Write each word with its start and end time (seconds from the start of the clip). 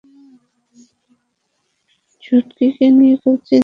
শুটুকে 2.23 2.85
নিয়ে 2.89 3.15
খুব 3.15 3.37
চিন্তায় 3.47 3.47
আছি। 3.47 3.55